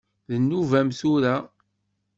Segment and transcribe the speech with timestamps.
[0.29, 1.35] D nnuba-m tura?